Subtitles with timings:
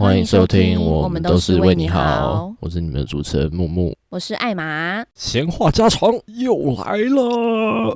[0.00, 3.94] 欢迎收听，我们都是为你好好，我是你们的主持人木木。
[4.08, 5.04] 我是艾玛。
[5.14, 7.94] 闲话家常又来了，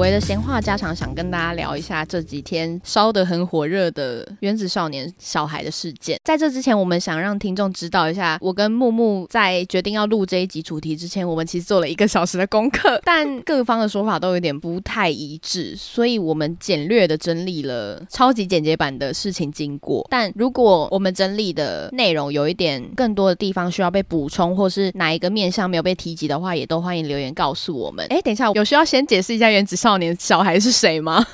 [0.00, 6.18] 久违的闲话家常，想跟大家聊一下这几天烧得很火热的原子少年小孩的事件。
[6.24, 20.06] 在这之前，我们想让听众知道一下，我跟木木在决定要录这一集主题之前，我们其实做了一个小时的功课，但各方的说法都有点不太一致，所以我们简略的整理了超级简洁版的事情经过。
[20.08, 28.06] 但如果我们整理的内容有一点更多的地方需要被补充，或是哪一个面向没有被提及的话，也都欢迎留言告诉我们。
[28.08, 31.26] 哎，等一下，有需要先解释一下原子少少年小孩是谁吗？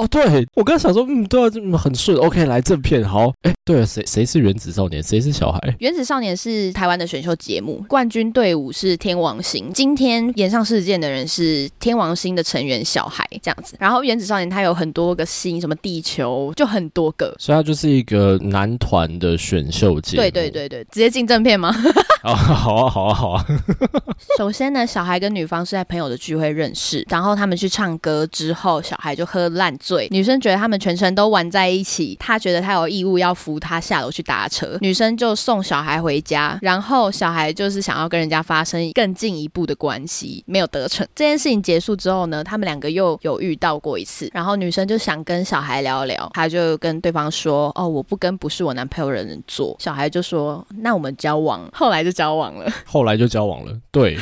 [0.00, 5.60] 哦，对我刚想说，嗯，对啊，这么很顺，OK，来正片，好，哎，对了，谁谁是原子少年，谁是小孩？
[5.78, 9.70] 原子少年是台湾的选秀节目，冠军队伍是天王星。
[9.74, 13.76] 今天演上事件的人是天王星的成员小孩这样子。
[13.78, 17.34] 然后原子少年他有很多个星，什么地球就很多个。
[17.38, 20.22] 所以他就是一个男团的选秀节目。
[20.22, 21.74] 对对对对，直接进正片吗？
[22.24, 23.46] 哦，好啊，好啊，好啊。
[24.38, 41.06] 首先呢，小孩跟女方是在朋友的聚会认识，然后他们去唱歌之后，小孩就喝烂醉，女生觉得他们全程都玩在一起，他觉得他有义务要扶他下楼去搭车，女生就送小孩回家，然后小孩就是想要跟人家发生更进一步的关系，没有得逞。
[41.14, 52.70] 这件事情结束之后呢，他们两个又有遇到过一次，然后女生就想跟小孩聊聊，她就跟对方说：“哦，我不跟不是我男朋友的人做。”小孩就说：“那我们交往。”后来就交往了。
[52.84, 54.16] 后来就交往了，对，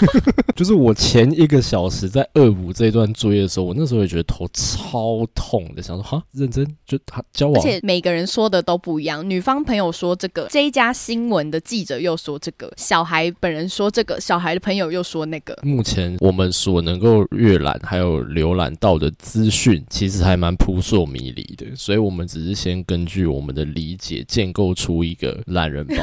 [0.56, 15.56] 就是我前一个小时在恶补这一段作业的时候，我那时候也觉得头超痛的，想说哈，认真就他交往而，且每个人说的都不一样，女方朋友说这个，这一家新闻的记者又说这个，小孩本人说这个，小孩的朋友又说那个。
[15.62, 25.94] 目前我们所能够阅览还有浏览到的资讯，其实还蛮扑朔迷离的，所以我们只是先根据我们的理解建构出一个懒人包。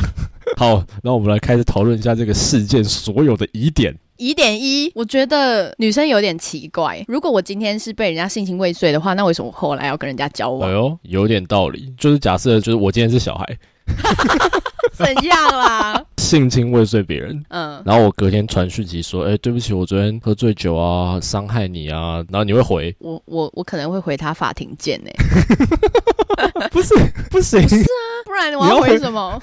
[0.56, 3.96] 好，那我们来开始讨论一下这个事件所有的疑点。
[4.20, 7.02] 疑点一，我觉得女生有点奇怪。
[7.08, 10.68] 如果我今天是被人家性侵未遂的话，那为什么我后来要跟人家交往？
[10.68, 11.90] 哎呦，有点道理。
[11.96, 13.58] 就是假设，就是我今天是小孩，
[14.92, 16.04] 怎样啦？
[16.20, 25.10] 性侵未遂别人，嗯，然后我隔天传讯息说，哎、对不起，我昨天喝醉酒啊，伤害你啊，然后你会回，我我我可能会回他法庭见呢、
[26.70, 26.94] 不是，
[27.30, 27.62] 不行，
[28.26, 29.42] 不然我要回回什么？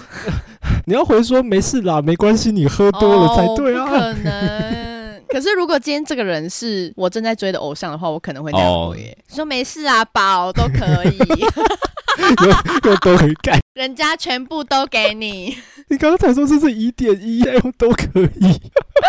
[0.88, 3.84] 你要回说没事啦，没关系，你喝多了才对啊。
[3.84, 4.88] 哦可能。
[5.28, 11.18] 可是如果今天这个人是我正在追的偶像的话，我可能会那样回、哦说没事啊，宝都可以，
[12.88, 13.59] 又又都可以干。
[13.74, 15.53] 人家全部都给你。
[15.90, 17.44] 你刚才说这是一点一，
[17.78, 18.59] 都可以，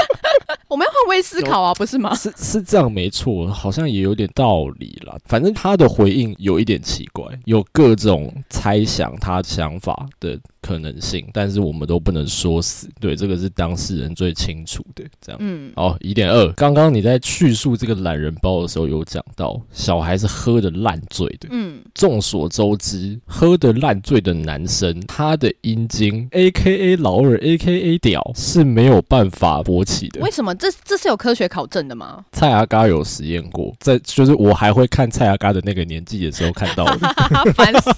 [0.69, 2.13] 我们要换位思考啊，不是吗？
[2.17, 5.17] 是是这样没错，好像也有点道理啦。
[5.25, 12.89] 反正他的回应有一点奇怪，有各种猜想他想法的可能性，但是我们都不能说死。
[13.01, 15.05] 对，这个是当事人最清楚的。
[15.21, 15.39] 这样。
[15.41, 21.49] 嗯，好，疑点二，刚刚你在叙述这个懒人包的时候有讲到，小孩是喝的烂醉的。
[21.51, 30.31] 嗯，众所周知，喝的烂醉的男生，他的阴茎 （A K A 老二 A K A 屌）是没有办法勃起的为。
[30.31, 32.25] 什么这这是有科学考证的吗？
[32.33, 37.09] 蔡阿嘎有实验过，在就是我还会看蔡阿嘎的那个年纪的时候看到的。
[37.55, 37.91] 烦死！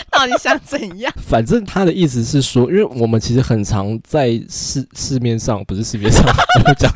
[0.10, 1.12] 到底想怎样？
[1.26, 6.24] 反正他的意思是说，因为我们其实很常在市市面上，不是市面上，
[6.66, 6.92] 我讲？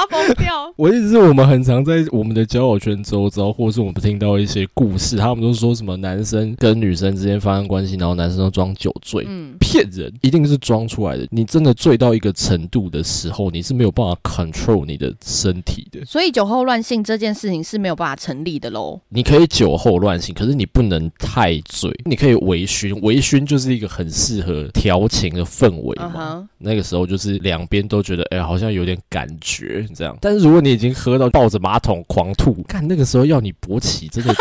[0.00, 0.72] 我要疯掉！
[0.76, 9.24] 我意思是我们很常在我们的交友圈周遭，或是我们听到一些故事，他们都说什么男生跟女生之间发生关系，然后男生都装酒醉。
[9.28, 11.26] 嗯，骗人，一定是装出来的。
[11.30, 16.04] 你真的醉到一个程度的时候，你是没有办法 control 你的身体的。
[16.04, 19.00] 所以酒后乱性这件事情是没有办法成立的喽。
[19.08, 21.90] 你可以酒后乱性，可是你不能太醉。
[22.04, 26.48] 你可以微醺，微醺就是一个很适合调情的氛围嘛。
[26.58, 30.16] 那个时候就是两边都觉得，哎、好像有点感觉这样。
[30.20, 34.34] 但是如果你已经喝到抱着马桶狂吐，看那个时候要你勃起，真的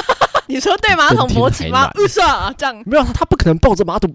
[0.50, 1.90] 你说对马桶 勃起吗？
[1.94, 4.12] 不 是啊这样没有，他不可能抱着马桶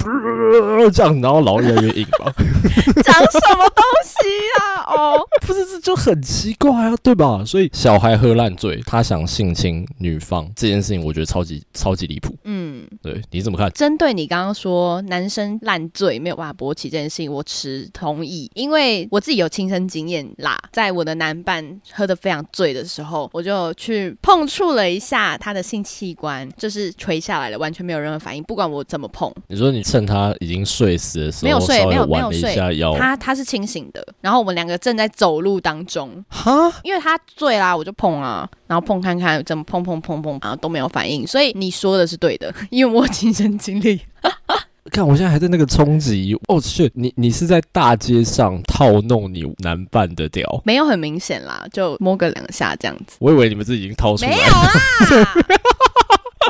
[0.92, 2.32] 这样，然后老越来越硬吧？
[3.04, 4.28] 讲什么东西
[4.58, 4.82] 啊？
[4.96, 7.42] 哦，不是，这就很奇怪啊，对吧？
[7.46, 12.34] 所以小孩喝烂醉，他想性侵女方这件事情，我觉得超级超级离谱。
[12.44, 13.70] 嗯，嗯，对，你怎么看？
[13.72, 20.58] 针对你刚刚说男生烂醉没有办法勃起这件事情，我持同意，因为我自己有亲身经验啦。
[20.72, 26.23] 在我的男伴喝的非常醉的时候，我就去碰触了一下他的性器官，
[26.56, 29.32] 就是垂下来了，完全没有任何反应，不管我怎么碰。
[29.48, 32.54] 你说你趁他已经睡死的时候，没有睡没有没弯了一有睡。
[32.54, 44.00] 下腰，他他是清醒的，然后我们两个正在走路当中，哈，因为他醉啦，我就碰啊，然后碰看看怎么碰碰碰碰，然后都没有反应，所以你说的是对的， 因为我亲身经历。
[44.92, 55.34] 看我现在还在那个冲击，哦，去你你是在大街上套弄你男伴的屌，没有很明显啦，就摸个两下这样子，我以为你们是已经掏出来没有，啦，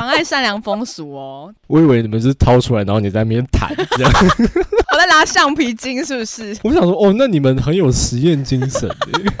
[0.05, 1.51] 妨碍善良风俗哦。
[1.67, 4.11] 我以为你们是掏出来，然后你在那边弹这样，
[4.93, 6.55] 我在拿橡皮筋，是不是？
[6.63, 9.31] 我想说，哦，那你们很有实验精神耶，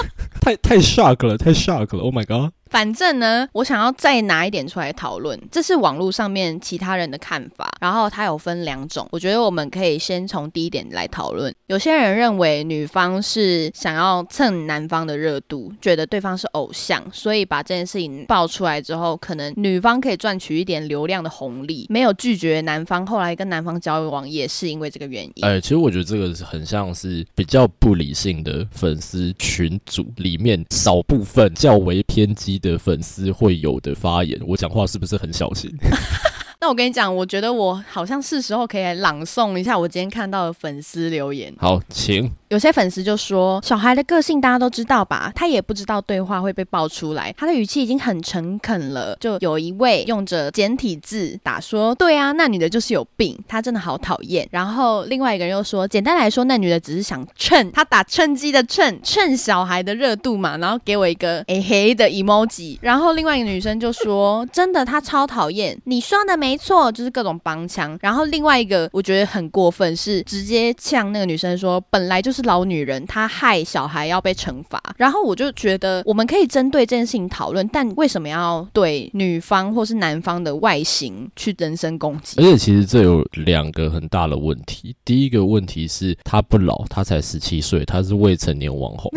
[0.41, 2.51] 太太 shock 了，太 shock 了，Oh my god！
[2.69, 11.53] 反正呢，我想要再拿一点出来讨论，这是网络上面其他人的看法，然后它有分两种，我觉得我们可以先从第一点来讨论。
[11.67, 25.45] 有些人认为女方是想要蹭男方的热度，觉得对方是偶像，所以把这件事情爆出来之后，可能女方可以赚取一点流量的红利，没有拒绝男方，后来跟男方交往也是因为这个原因。
[25.45, 34.39] 哎，其实我觉得这个很像是比较不理性的粉丝群组里面少部分较为偏激的粉丝会有的发言。
[34.45, 35.71] 我讲话是不是很小心？
[36.61, 41.53] 那我跟你讲，我觉得我好像是时候可以来朗诵一下我今天看到的粉丝留言。
[41.59, 49.17] 好，请有些粉丝就说，小孩的个性大家都知道吧，他也不知道对话会被爆出来，他的语气已经很诚恳了。
[49.19, 54.47] 就有一位用着简体字打说，对啊，那女的就是有病，她真的好讨厌。
[54.51, 62.77] 然后另外一个人又说，简单来说，那女的只是想趁他打趁机的趁趁 小孩的热度嘛，然后给我一个诶嘿的 emoji。
[62.81, 67.97] 然后另外一个女生就说，真的她超讨厌，你说的没错，就是各种帮腔。
[68.01, 74.81] 然后另外一个我觉得很过分，是直接呛那个女生说，本来就老女人，她害小孩要被惩罚。
[74.97, 82.43] 然后我就觉得我们可以针对这件事情讨论，但为什么要对女方或是男方的外形去人身攻击而？
[82.43, 84.95] 且其实这有两个很大的问题。
[85.03, 89.11] 第一个问题是她不老，她才十七岁，她是未成年网红，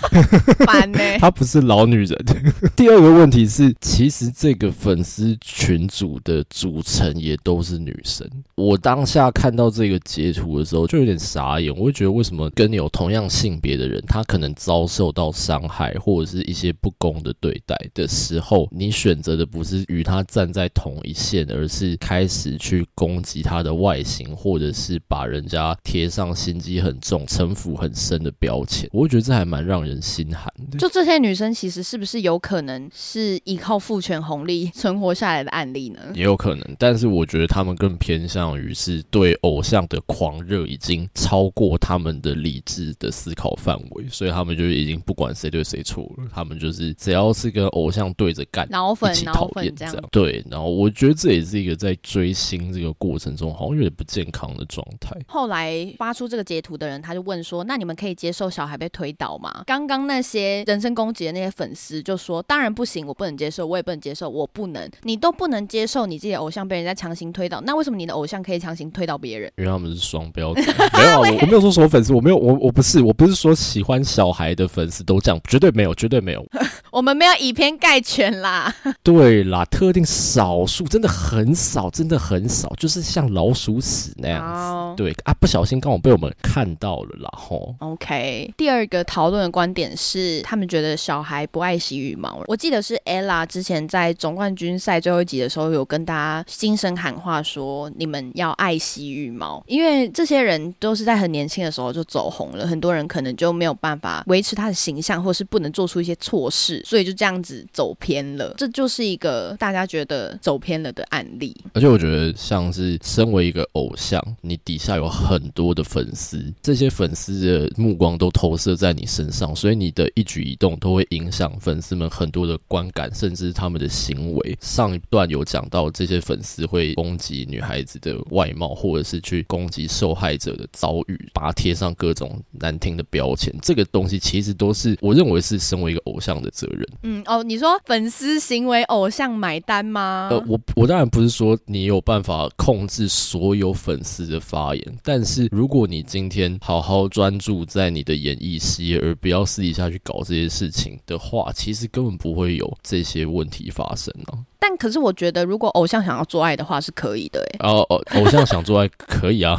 [0.66, 2.18] 烦呢、 她不是老女人。
[2.76, 8.28] 第二个问题是，其实这个粉丝群组的组成也都是女生。
[8.54, 11.74] 我当下看到这个截图的时候，就有点傻眼。
[11.76, 28.88] 我会觉得，为什么跟你有同样性别的人，他可能遭受到伤害或者是一些不公的对待的时候，你选择的不是与他站在同一线，而是开始去攻击他的外形，或者是把人家贴上心机很重、城府很深的标签。
[28.92, 30.78] 我会觉得这还蛮让人心寒的。
[30.78, 36.00] 就这些女生其实是不是有可能是依靠父权红利存活下来的案例呢？
[36.14, 50.08] 也有可能，但是我觉得他们更偏向于是对偶像的狂热已经超过他们的理智的思考范围，所以他们就已经不管谁对谁错了，他们就是只要是跟偶像对着干，脑粉脑粉这样厌这样。
[50.12, 55.16] 对，然后我觉得这也是一个在追星这个过程中好像有点不健康的状态。
[55.26, 69.50] 后来发出这个截图的人，他就问说：“那你们可以接受小孩被推倒吗？”刚刚那些人身攻击的那些粉丝就说：“当然不行，我不能接受，我也不能接受，我不能，你都不能接受你自己的偶像被人家强行推倒，那为什么你的偶像可以强行推倒别人？
[69.56, 70.62] 因为他们是双标仔，
[70.98, 76.44] 没有啊，我我没有说什么粉丝，我没有，我我不是，我不是说喜欢小孩的粉丝都这样，绝对没有，绝对没有。
[76.90, 78.74] 我们没有以偏概全啦。
[79.02, 84.54] 对啦，特定少数真的很少，真的很少，就是像老鼠屎那样子。
[84.54, 87.74] 好对啊，不小心刚好被我们看到了啦，吼。
[87.80, 92.42] OK，第二个讨论的观点是，他们觉得小孩不爱惜羽毛。
[92.46, 108.54] 我记得是 Ella 之前在总冠军赛最后一集的时候，有跟大家心声喊话说，你们要爱惜羽毛，因为这些人都是在很年轻的时候就走红了，很多人可能就没有办法维持他的形象，或是不能做出一些错事，所以就这样子走偏了。
[108.56, 111.54] 这就是一个大家觉得走偏了的案例。
[111.72, 124.56] 而且我觉得，像是身为一个偶像，你底下有很多的粉丝，这些粉丝的目光都投射在你身上，所以你的一举一动都会影响粉丝们很多的观感，甚至他们的行为。
[124.60, 136.88] 上一段有讲到，这些粉丝会攻击女孩子的外貌，或者是去攻击受害者的遭遇，把它贴上各种难听的标签，这个东西其实都是我认为是身为一个偶像的责任。
[137.02, 140.28] 嗯哦，你说粉丝行为偶像买单吗？
[140.30, 154.44] 呃，我我当然不是说你有办法控制所有粉丝的发言，但是如果你今天好好专注在你的演艺事业，而不要私底下去搞这些事情的话，其实根本不会有这些问题发生呢。
[154.58, 157.44] 但可是我觉得，如果偶像想要做爱的话，是可以的。
[157.52, 159.58] 哎，哦哦，偶像想做爱可以啊。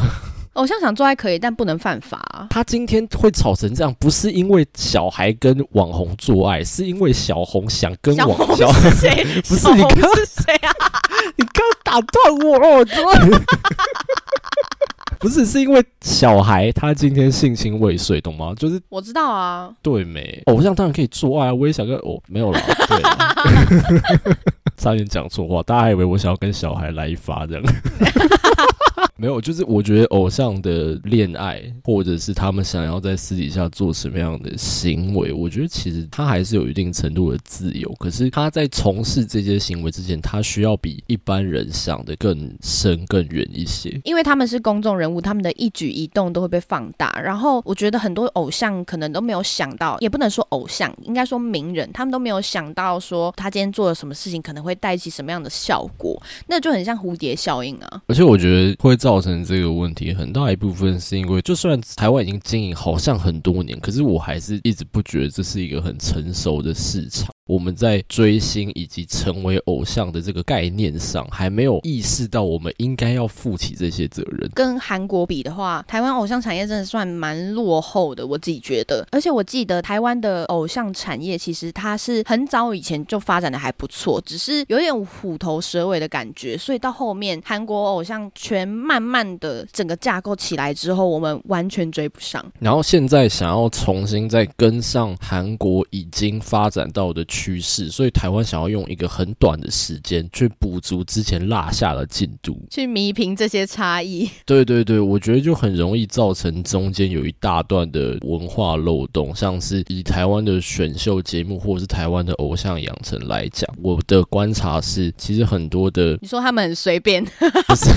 [0.55, 2.47] 偶像想做爱可以，但不能犯法。
[2.49, 8.55] 他今天会吵成这样，不是因为小孩跟网红做爱，是因为小红想跟网红。
[8.73, 9.25] 是谁？
[9.47, 10.71] 不是你刚是谁啊？
[11.35, 12.85] 你刚打断我，
[15.19, 18.53] 不是是因为小孩他今天性侵未遂，懂吗？
[18.57, 20.41] 就是我知道啊，对没？
[20.45, 23.01] 偶像当然可以做爱，我也想跟哦，没有了，对，
[24.77, 27.63] 差点讲错话，大家以为我想要跟小孩来一发这样。
[29.17, 37.89] 没有，就是我觉得偶像的恋爱，或者是他们想要在私底下做什么样的行为，我觉得其实他还是有一定程度的自由。
[37.97, 43.97] 可是他在从事这些行为之前，他需要比一般人想的更深更远一些。
[44.03, 47.17] 因为他们是公众人物，他们的一举一动都会被放大。
[47.23, 58.01] 然后我觉得很多偶像可能都没有想到，也不能说偶像，应该说名人，他们都没有想到说他今天做了什么事情可能会带起什么样的效果，那就很像蝴蝶效应啊。
[58.07, 58.93] 而且我觉得会。
[59.05, 67.34] 造成这个问题很大一部分是因为，就算台湾已经经营好像很多年，可是我还是一直不觉得这是一个很成熟的市场。
[67.47, 74.49] 我们在追星以及成为偶像的这个概念上，还没有意识到我们应该要负起这些责任。
[74.55, 79.07] 跟韩国比的话，台湾偶像产业真的算蛮落后的，我自己觉得。
[79.11, 86.57] 而且我记得台湾的偶像产业其实它是很早以前就发展的还不错，只是有点虎头蛇尾的感觉。
[86.57, 92.43] 所以到后面韩国偶像全慢慢的整个架构起来之后，我们完全追不上。
[92.57, 97.23] 然后现在想要重新再跟上韩国已经发展到的。
[97.35, 104.29] 趋势，所以台湾想要用一个很短的时间去补足之前落下的进度，去弥平这些差异。
[104.45, 117.25] 对对对，我觉得就很容易造成中间有一大段的文化漏洞，像是以台湾的选秀节目或者是台湾的偶像养成来讲，我的观察是，其实很多的，你说他们很随便，
[117.67, 117.91] 不是。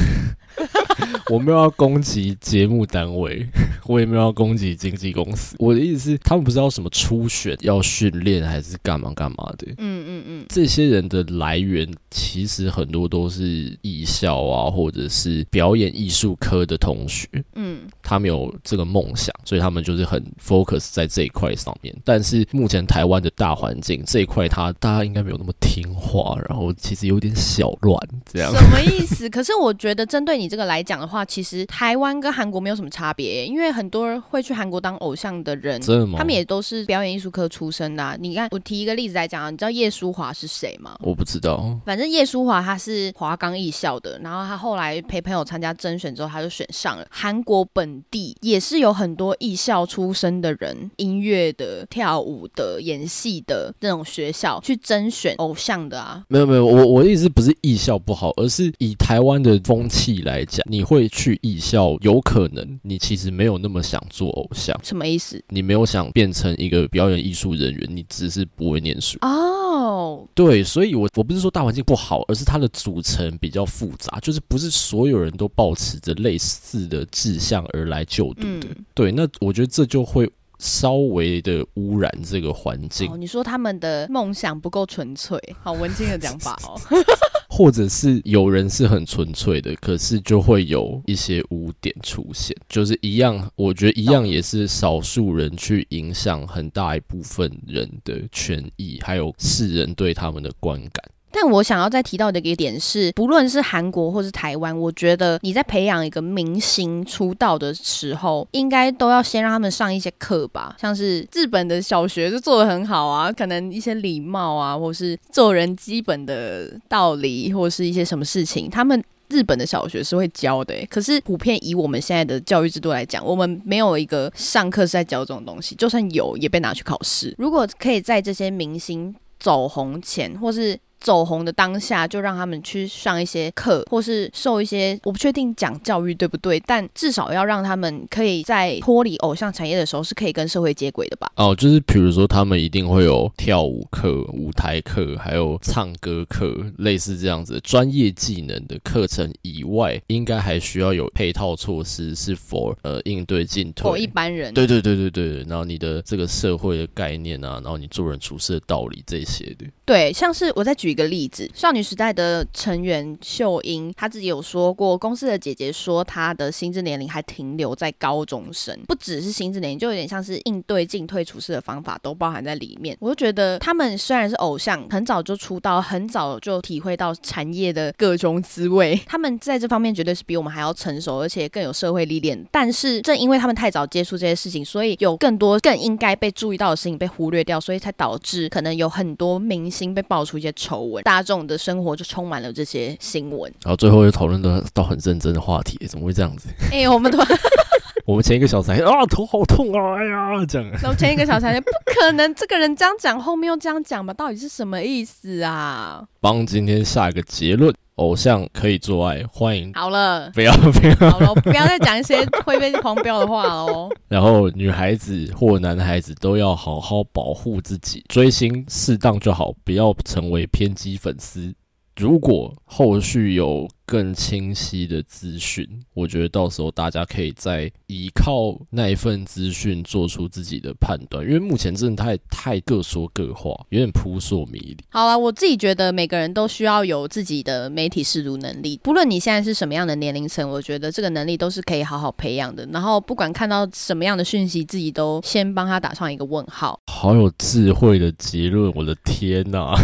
[1.31, 3.47] 我没有要攻击节目单位，
[3.89, 5.57] 我也没有要攻击经纪公司。
[5.59, 9.67] 我的意思是，他们不知道什么初选要训练还是干嘛干嘛的。
[9.79, 17.27] 嗯嗯嗯，这些人的来源其实很多都是艺校啊，或者是表演艺术科的同学。
[17.55, 21.95] 嗯，他们有这个梦想，所以他们就是很 focus 在这一块上面。
[22.05, 27.99] 但是目前台湾的大环境这一块，他大家应该没有那么听话，然后其实有点小乱
[28.31, 28.53] 这样。
[28.53, 29.31] 什么 意思？
[29.31, 31.25] 可是我觉得针对你这个来讲的话。
[31.29, 38.17] 其实台湾跟韩国没有什么差别，因为很多人会去韩国当偶像的人，真的吗他们也都是表演艺术科出身的。
[38.21, 40.97] 你看，我提一个例子来讲啊，你知道叶舒华是谁吗？
[41.01, 41.79] 我不知道。
[41.87, 47.07] 反正叶舒华他是华冈艺校的，然后他后来陪朋友参加甄选之后，他就选上了。
[47.11, 56.25] 韩国本地也是有很多艺校出身的人，音乐的、跳舞的、演戏的那种学校去甄选偶像的啊。
[56.29, 61.09] 没有没有，我我的意思不是艺校不好，而是以台湾的风气来讲，你会。
[61.11, 65.43] 去艺校，有可能你其实没有那么想做偶像，什么意思？
[65.49, 70.27] 你没有想变成一个表演艺术人员，你只是不会念书哦。
[70.35, 78.69] 对，所以我我不是说大环境不好，而是它的组成比较复杂，就是不是所有人都保持着类似的志向而来就读的。
[78.95, 80.31] 对，那我觉得这就会。
[80.59, 83.11] 稍微的污染这个环境。
[83.21, 86.79] 你说他们的梦想不够纯粹，好文青的讲法哦。
[87.51, 101.11] 或者是有人是很纯粹的，可是就会有一些污点出现，就是一样，我觉得一样也是少数人去影响很大一部分人的权益，还有世人对他们的观感。
[101.31, 110.77] 但我想要再提到的一个点是，不论是韩国或是台湾，我觉得你在培养一个明星出道的时候，应该都要先让他们上一些课吧。
[110.81, 120.75] 像是日本的小学就做的很好啊，可能一些礼貌啊，或是做人基本的道理，或是一些什么事情，他们日本的小学是会教的。
[120.89, 127.35] 可是普遍以我们现在的教育制度来讲，我们没有一个上课是在教这种东西，就算有，也被拿去考试。
[127.37, 141.31] 如果可以在这些明星走红前，或是走红的当下，就让他们去上一些课，或是受一些我不确定讲教育对不对，但至少要让他们可以在脱离偶像产业的时候，是可以跟社会接轨的吧？
[141.37, 153.91] 哦，就是比如说他们一定会有跳舞课、舞台课，还有唱歌课，类似这样子专业技能的课程以外，应该还需要有配套措施，是否呃应对进退？
[153.91, 154.53] 或一般人？
[154.53, 159.67] 对对对对对，然后你的这个社会的概念啊，然后你做人处事的道理这些的。
[159.89, 172.95] 对，像是我再举一个例子，少女时代的成员秀英，她自己有说过，公司的姐姐说她的心智年龄还停留在高中生，不只是心智年龄，就有点像是应对进退处事的方法都包含在里面。
[173.01, 182.39] 我就觉得他们虽然是偶像，很早就出道，很早就体会到产业的各种滋味，他们在这方面绝对是比我们还要成熟，而且更有社会历练。
[182.53, 193.53] 但是正因为他们太早接触这些事情，所以有更多更应该被注意到的事情被忽略掉，所以才导致可能有很多明星被爆出一些丑闻，大众的生活就充满了这些新闻。
[193.63, 196.49] 然后最后又讨论到到很认真的话题，怎么会这样子？
[196.73, 197.27] 哎，我们团
[198.07, 200.71] 我们前一个小时还啊头好痛啊，哎呀这样。
[200.83, 204.15] 然后前一个小时还 不可能，这个人这样讲，后面又这样讲吧？
[204.15, 206.05] 到底是什么意思啊？
[206.21, 207.75] 帮今天下一个结论。
[207.99, 209.73] 偶像可以做爱，欢迎。
[209.75, 213.89] 好了，不要 不要，好了，不要再讲一些会被狂飙的话哦。
[214.09, 221.55] 然后女孩子或男孩子都要好好保护自己，追星适当就好，不要成为偏激粉丝。
[221.97, 223.69] 如果后续有。
[223.89, 234.77] 更清晰的资讯，我觉得到时候大家可以再依靠那一份资讯做出自己的判断，因为目前真的太太各说各话，有点扑朔迷离。
[234.91, 242.69] 好啊，我自己觉得每个人都需要有自己的媒体视读能力，不论你现在是什么样的年龄层，我觉得这个能力都是可以好好培养的。
[242.71, 246.79] 然后不管看到什么样的讯息，自己都先帮他打上一个问号。
[246.87, 249.75] 好有智慧的结论，我的天哪！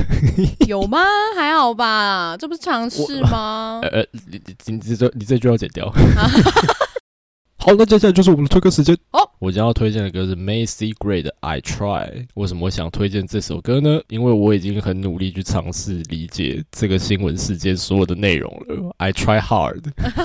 [0.69, 0.99] 有吗？
[1.35, 3.81] 还好吧，这不是尝试吗？
[3.95, 5.89] 呃，你你你这你这句要剪掉。
[7.57, 8.95] 好，那接下来就是我们的推歌时间。
[9.13, 12.27] 哦，我将要推荐的歌是 Macy Gray 的 I Try。
[12.35, 14.01] 为什么我想推荐这首歌呢？
[14.09, 18.95] 因为我已经很努力去尝试理解这个新闻事件所有的内容了。
[18.99, 19.81] I try hard，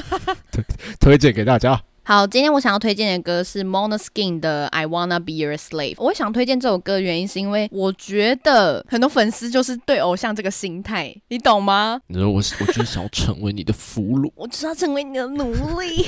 [0.51, 0.65] 推
[0.99, 1.81] 推荐给大家。
[2.09, 5.93] 好，今天我想要推荐的歌是 Monoskin 的 I Wanna Be Your Slave。
[5.99, 12.01] 我想推荐这首歌的原因是因为我觉得很多粉丝就是对偶像这个心态，你懂吗？
[12.07, 16.07] 你说我，我就是想要成为你的俘虏，我就是要成为你的奴隶，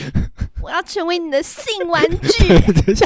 [0.63, 2.47] 我要成为你的性玩具。
[2.73, 3.05] 等一下，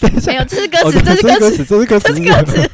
[0.00, 2.70] 等一下，没有，这是歌词，这是歌词，这是歌词，这是歌词。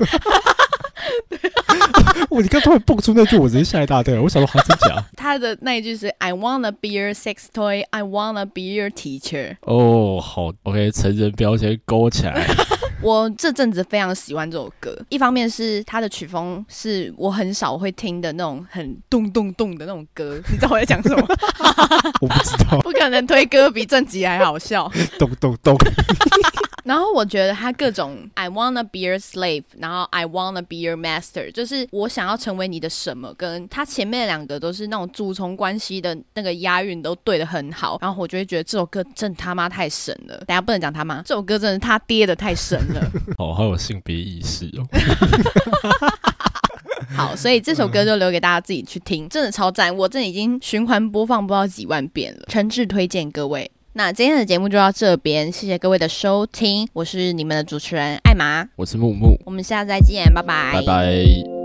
[2.30, 4.20] 我你刚突然蹦出那句，我直接吓一大跳。
[4.20, 5.04] 我想说，好真假？
[5.16, 12.46] 他的那一句是 "I wanna be your sex toy, I wanna be your teacher." 哦，好，OK，成人标签勾起来。
[13.00, 21.24] 我这阵子非常喜欢这首歌，一方面是它的曲风是我很少会听的那种很咚咚咚的那种歌，你知道我在讲什么？
[22.20, 24.90] 我不知道，不可能推歌比正集还好笑。
[25.18, 25.76] 咚咚咚。
[26.88, 40.38] 然后我觉得他各种 I wanna be your slave，然后 I wanna be your master，就是我想要成为你的什么，跟他前面两个都是那种主从关系的那个押韵都对的很好，然后我就会觉得这首歌真他妈太神了。
[40.46, 43.12] 等下不能讲他妈，这首歌真的他爹的太神了。
[43.36, 44.88] 哦，好有性别意识哦。
[47.14, 53.70] 好，所以这首歌就留给大家自己去听，真的超赞，我这已经循环播放不知道几万遍了，诚挚推荐各位。
[53.94, 61.57] 那今天的节目就到这边，谢谢各位的收听，我是你们的主持人艾玛，我是木木，我们下次再见，拜拜，拜拜。